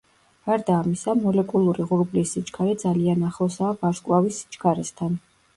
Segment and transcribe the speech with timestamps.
[0.45, 5.25] გარდა ამისა, მოლეკულური ღრუბლის სიჩქარე ძალიან ახლოსაა ვარსკვლავის სიჩქარესთან.